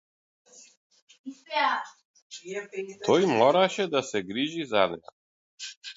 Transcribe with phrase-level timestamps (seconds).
[3.05, 5.17] Тој мораше да се грижи за неа.